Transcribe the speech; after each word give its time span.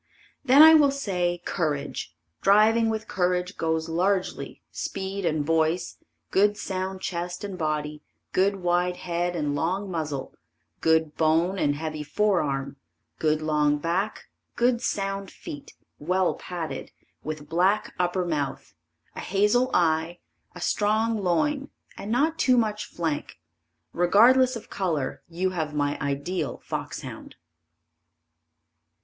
Then 0.43 0.63
I 0.63 0.73
will 0.73 0.89
say 0.89 1.43
courage, 1.45 2.15
driving 2.41 2.89
with 2.89 3.07
courage 3.07 3.55
goes 3.55 3.87
largely, 3.87 4.63
speed 4.71 5.27
and 5.27 5.45
voice, 5.45 5.97
good 6.31 6.57
sound 6.57 7.01
chest 7.01 7.43
and 7.43 7.55
body, 7.55 8.01
good 8.31 8.55
wide 8.63 8.95
head 8.97 9.35
and 9.35 9.53
long 9.53 9.91
muzzle, 9.91 10.33
good 10.79 11.15
bone 11.17 11.59
and 11.59 11.75
heavy 11.75 12.01
forearm, 12.01 12.77
good 13.19 13.43
long 13.43 13.77
back, 13.77 14.25
good 14.55 14.81
sound 14.81 15.29
feet, 15.29 15.75
well 15.99 16.33
padded, 16.33 16.91
with 17.23 17.47
black 17.47 17.93
upper 17.99 18.25
mouth, 18.25 18.73
a 19.15 19.19
hazel 19.19 19.69
eye, 19.71 20.17
a 20.55 20.61
strong 20.61 21.15
loin 21.23 21.69
and 21.95 22.11
not 22.11 22.39
too 22.39 22.57
much 22.57 22.85
flank. 22.85 23.37
Regardless 23.93 24.55
of 24.55 24.67
color 24.71 25.21
you 25.29 25.51
have 25.51 25.75
my 25.75 25.99
ideal 26.01 26.59
fox 26.65 27.01
hound. 27.01 27.35